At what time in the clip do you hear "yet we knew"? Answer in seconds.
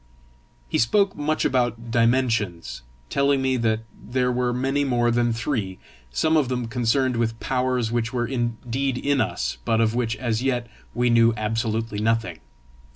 10.41-11.35